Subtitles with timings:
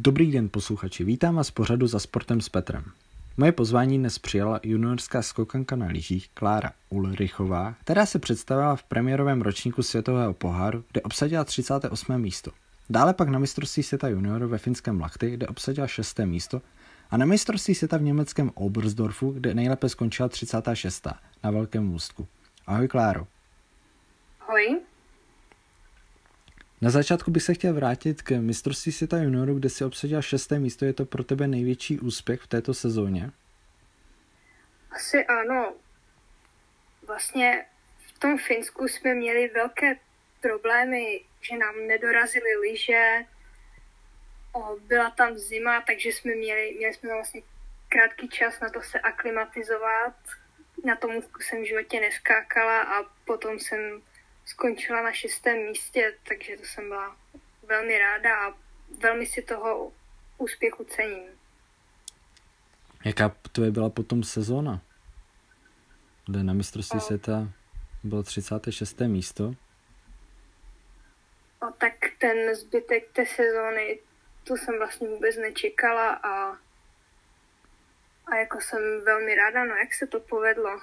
[0.00, 2.84] Dobrý den posluchači, vítám vás pořadu za sportem s Petrem.
[3.36, 9.42] Moje pozvání dnes přijala juniorská skokanka na lyžích Klára Ulrichová, která se představila v premiérovém
[9.42, 12.18] ročníku světového poháru, kde obsadila 38.
[12.18, 12.50] místo.
[12.90, 16.18] Dále pak na mistrovství světa juniorů ve finském Lachty, kde obsadila 6.
[16.18, 16.62] místo
[17.10, 21.06] a na mistrovství světa v německém Oberstdorfu, kde nejlépe skončila 36.
[21.44, 22.26] na Velkém můstku.
[22.66, 23.26] Ahoj Kláro.
[24.40, 24.80] Ahoj.
[26.80, 30.84] Na začátku bych se chtěl vrátit k mistrovství světa juniorů, kde si obsadila šesté místo.
[30.84, 33.30] Je to pro tebe největší úspěch v této sezóně?
[34.90, 35.74] Asi ano.
[37.06, 37.66] Vlastně
[37.98, 39.96] v tom Finsku jsme měli velké
[40.40, 43.24] problémy, že nám nedorazily lyže,
[44.86, 47.42] byla tam zima, takže jsme měli, měli jsme vlastně
[47.88, 50.14] krátký čas na to se aklimatizovat.
[50.84, 51.10] Na tom
[51.40, 54.02] jsem v životě neskákala a potom jsem
[54.48, 57.16] skončila na šestém místě, takže to jsem byla
[57.62, 58.54] velmi ráda a
[59.02, 59.92] velmi si toho
[60.38, 61.28] úspěchu cením.
[63.04, 64.80] Jaká to byla potom sezóna?
[66.26, 67.48] Kde na mistrovství světa
[68.04, 69.00] bylo 36.
[69.00, 69.54] místo?
[71.62, 73.98] O, tak ten zbytek té sezóny,
[74.44, 76.58] to jsem vlastně vůbec nečekala a,
[78.26, 80.80] a jako jsem velmi ráda, no jak se to povedlo.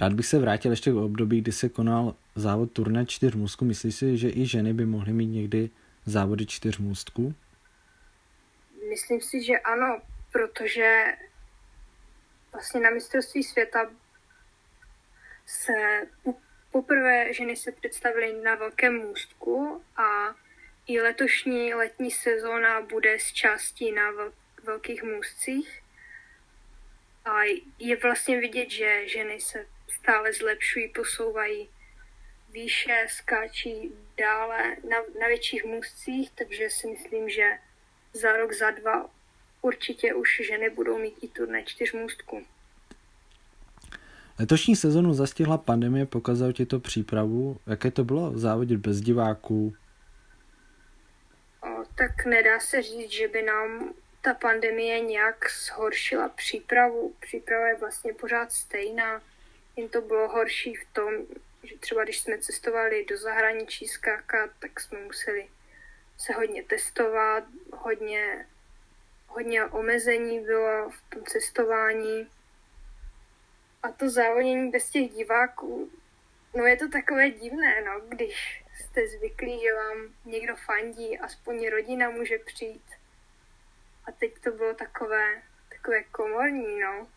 [0.00, 3.64] Rád bych se vrátil ještě k období, kdy se konal závod turné čtyř můstků.
[3.64, 5.70] Myslíš si, že i ženy by mohly mít někdy
[6.06, 7.34] závody čtyř můstků?
[8.88, 10.00] Myslím si, že ano,
[10.32, 11.04] protože
[12.52, 13.90] vlastně na mistrovství světa
[15.46, 15.72] se
[16.72, 20.34] poprvé ženy se představily na velkém můstku a
[20.86, 24.02] i letošní letní sezóna bude z částí na
[24.64, 25.82] velkých můstcích.
[27.24, 27.42] A
[27.78, 29.66] je vlastně vidět, že ženy se
[30.02, 31.68] stále zlepšují, posouvají
[32.52, 37.58] výše, skáčí dále na, na větších můstcích, takže si myslím, že
[38.12, 39.10] za rok, za dva
[39.62, 42.44] určitě už ženy budou mít i turné čtyř můstků.
[44.40, 47.56] Letošní sezonu zastihla pandemie, pokazal ti to přípravu.
[47.66, 49.74] Jaké to bylo závodit bez diváků?
[51.62, 57.14] O, tak nedá se říct, že by nám ta pandemie nějak zhoršila přípravu.
[57.20, 59.22] Příprava je vlastně pořád stejná
[59.78, 61.12] Jen to bylo horší v tom,
[61.62, 65.48] že třeba když jsme cestovali do zahraničí skákat, tak jsme museli
[66.18, 68.46] se hodně testovat, hodně,
[69.26, 72.30] hodně omezení bylo v tom cestování.
[73.82, 75.90] A to závodění bez těch diváků,
[76.56, 82.10] no je to takové divné, no, když jste zvyklí, že vám někdo fandí, aspoň rodina
[82.10, 82.90] může přijít.
[84.04, 87.08] A teď to bylo takové, takové komorní, no.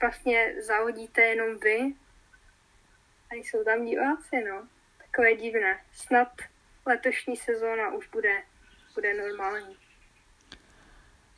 [0.00, 1.94] Vlastně závodíte jenom vy
[3.32, 4.68] a jsou tam diváci, no.
[4.98, 5.80] Takové divné.
[5.92, 6.28] Snad
[6.86, 8.42] letošní sezóna už bude,
[8.94, 9.76] bude normální.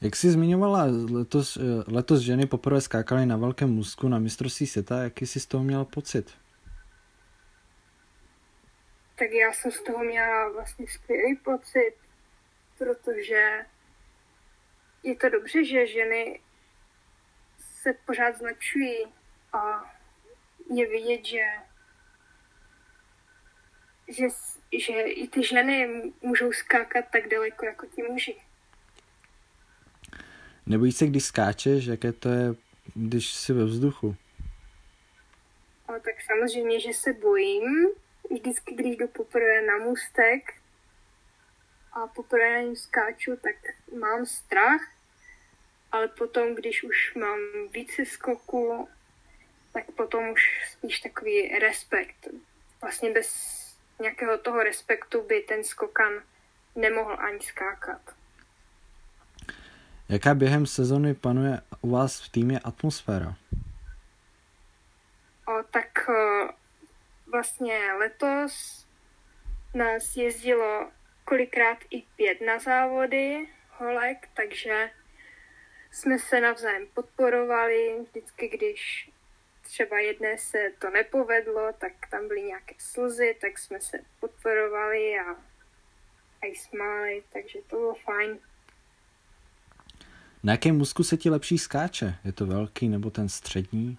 [0.00, 5.26] Jak jsi zmiňovala, letos, letos ženy poprvé skákaly na velkém můzku na mistrovství světa, jaký
[5.26, 6.34] jsi z toho měla pocit?
[9.18, 11.94] Tak já jsem z toho měla vlastně skvělý pocit,
[12.78, 13.66] protože
[15.02, 16.40] je to dobře, že ženy
[17.58, 19.06] se pořád zlepšují
[19.52, 19.94] a
[20.70, 21.44] je vidět, že
[24.08, 24.24] že,
[24.78, 28.36] že i ty ženy můžou skákat tak daleko jako ti muži.
[30.66, 32.54] Nebojíš se, když skáčeš, jaké to je,
[32.94, 34.16] když jsi ve vzduchu?
[35.88, 37.88] O, tak samozřejmě, že se bojím.
[38.30, 40.54] Vždycky, když jdu poprvé na můstek
[41.92, 43.56] a poprvé na něm skáču, tak
[43.98, 44.80] mám strach.
[45.92, 47.38] Ale potom, když už mám
[47.70, 48.88] více skoku,
[49.72, 52.28] tak potom už spíš takový respekt.
[52.80, 53.63] Vlastně bez
[54.00, 56.12] nějakého toho respektu by ten skokan
[56.74, 58.00] nemohl ani skákat.
[60.08, 63.34] Jaká během sezony panuje u vás v týmě atmosféra?
[65.46, 66.48] O, tak o,
[67.32, 68.86] vlastně letos
[69.74, 70.90] nás jezdilo
[71.24, 74.90] kolikrát i pět na závody holek, takže
[75.90, 77.96] jsme se navzájem podporovali.
[78.08, 79.10] Vždycky, když
[79.64, 85.32] třeba jedné se to nepovedlo, tak tam byly nějaké slzy, tak jsme se podporovali a,
[86.42, 88.38] a i smáli, takže to bylo fajn.
[90.42, 92.14] Na jakém musku se ti lepší skáče?
[92.24, 93.98] Je to velký nebo ten střední?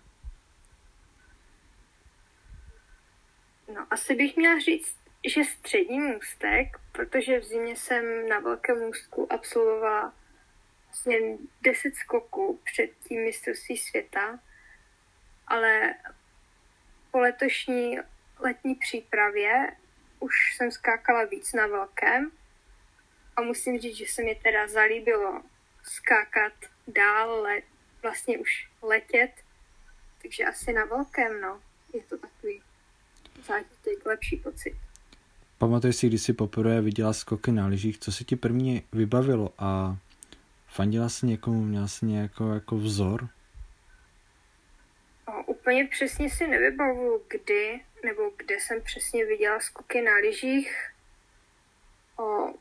[3.76, 4.96] No, asi bych měla říct,
[5.36, 10.14] že střední můstek, protože v zimě jsem na velkém můstku absolvovala
[10.86, 14.40] vlastně 10 skoků před tím mistrovství světa
[15.48, 15.94] ale
[17.12, 17.98] po letošní
[18.40, 19.76] letní přípravě
[20.20, 22.32] už jsem skákala víc na velkém
[23.36, 25.42] A musím říct, že se mi teda zalíbilo
[25.84, 26.54] skákat
[26.88, 27.64] dál, let,
[28.02, 29.32] vlastně už letět,
[30.22, 31.62] takže asi na velkém, no.
[31.94, 32.62] Je to takový
[33.48, 34.76] zážitek, lepší pocit.
[35.58, 39.98] Pamatuješ si, když jsi poprvé viděla skoky na lyžích, co se ti první vybavilo a
[40.68, 43.30] fandila jsi někomu, měla jsi nějakou jako vzor?
[45.66, 50.92] Úplně přesně si nevybavuju, kdy nebo kde jsem přesně viděla skoky na lyžích.
[52.20, 52.54] O,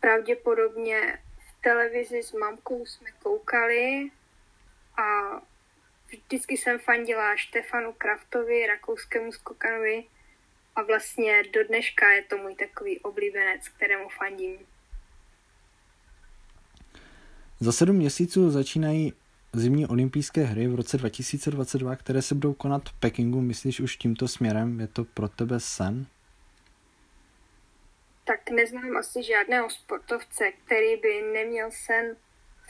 [0.00, 4.10] pravděpodobně v televizi s mamkou jsme koukali
[4.96, 5.40] a
[6.06, 10.04] vždycky jsem fandila Štefanu Kraftovi, rakouskému skokanovi
[10.76, 14.58] a vlastně do dneška je to můj takový oblíbenec, kterému fandím.
[17.60, 19.12] Za sedm měsíců začínají
[19.52, 23.40] zimní olympijské hry v roce 2022, které se budou konat v Pekingu.
[23.40, 24.80] Myslíš už tímto směrem?
[24.80, 26.06] Je to pro tebe sen?
[28.24, 32.16] Tak neznám asi žádného sportovce, který by neměl sen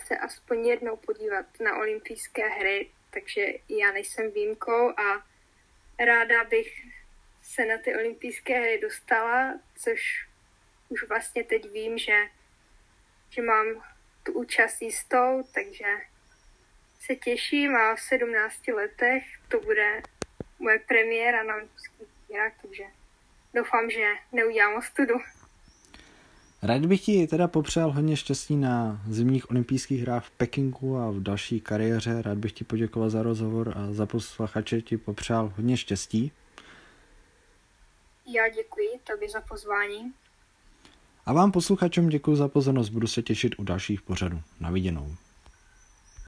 [0.06, 5.26] se aspoň jednou podívat na olympijské hry, takže já nejsem výjimkou a
[6.04, 6.86] ráda bych
[7.42, 10.28] se na ty olympijské hry dostala, což
[10.88, 12.26] už vlastně teď vím, že,
[13.30, 13.66] že mám
[14.22, 15.86] tu účast jistou, takže
[17.06, 20.02] se těším a v 17 letech to bude
[20.58, 22.84] moje premiéra na olympijských hrách, takže
[23.54, 25.14] doufám, že neudělám ostudu.
[26.62, 31.20] Rád bych ti teda popřál hodně štěstí na zimních olympijských hrách v Pekingu a v
[31.20, 32.22] další kariéře.
[32.22, 36.32] Rád bych ti poděkoval za rozhovor a za posluchače ti popřál hodně štěstí.
[38.26, 40.12] Já děkuji tobě za pozvání.
[41.26, 44.42] A vám posluchačům děkuji za pozornost, budu se těšit u dalších pořadů.
[44.60, 45.16] Na viděnou.